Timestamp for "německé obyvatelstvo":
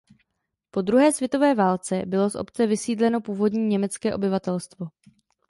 3.67-4.87